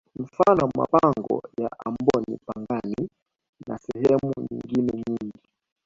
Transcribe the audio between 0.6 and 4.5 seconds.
mapango ya amboni pangani na sehemu